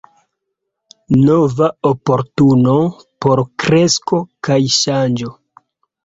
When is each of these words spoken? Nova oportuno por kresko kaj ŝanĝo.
Nova 1.25 1.67
oportuno 1.89 2.73
por 3.25 3.41
kresko 3.65 4.19
kaj 4.49 4.57
ŝanĝo. 4.77 5.29